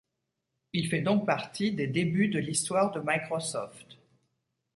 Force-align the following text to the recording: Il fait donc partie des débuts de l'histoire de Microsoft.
Il 0.73 0.87
fait 0.87 1.03
donc 1.03 1.27
partie 1.27 1.73
des 1.73 1.85
débuts 1.85 2.29
de 2.29 2.39
l'histoire 2.39 2.89
de 2.89 3.03
Microsoft. 3.05 3.97